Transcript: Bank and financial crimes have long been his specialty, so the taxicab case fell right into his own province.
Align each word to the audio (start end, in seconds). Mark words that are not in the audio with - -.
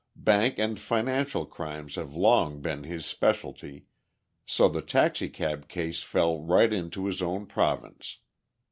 Bank 0.15 0.57
and 0.57 0.79
financial 0.79 1.45
crimes 1.45 1.93
have 1.93 2.15
long 2.15 2.59
been 2.59 2.81
his 2.85 3.05
specialty, 3.05 3.85
so 4.47 4.67
the 4.67 4.81
taxicab 4.81 5.67
case 5.67 6.01
fell 6.01 6.41
right 6.41 6.73
into 6.73 7.05
his 7.05 7.21
own 7.21 7.45
province. 7.45 8.17